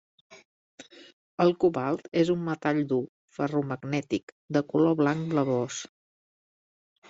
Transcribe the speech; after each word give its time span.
El 1.45 1.53
cobalt 1.63 2.09
és 2.23 2.33
un 2.35 2.41
metall 2.49 2.81
dur, 2.93 2.99
ferromagnètic, 3.39 4.37
de 4.59 4.67
color 4.75 4.99
blanc 5.05 5.33
blavós. 5.37 5.81